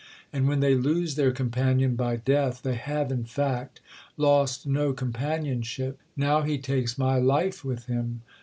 [0.33, 3.81] And when they lose their companion by death, they have in fact
[4.17, 5.99] lost no companionship.
[6.17, 8.23] Now he takes my life with him.